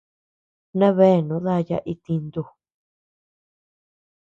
Nabeanu 0.81 1.35
dayaa 1.45 1.83
itintu. 1.93 2.43